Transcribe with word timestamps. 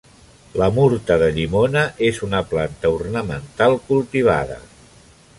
La 0.59 0.67
murta 0.75 1.17
de 1.23 1.25
llimona 1.35 1.83
és 2.07 2.21
una 2.27 2.39
planta 2.53 2.91
ornamental 2.95 3.77
cultivada. 3.91 4.57